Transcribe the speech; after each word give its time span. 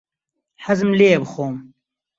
حەزم 0.63 0.89
لێیە 0.99 1.19
بخۆم. 1.23 1.55